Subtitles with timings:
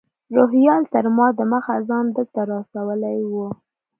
[0.35, 3.33] روهیال تر ما دمخه ځان دلته رارسولی و.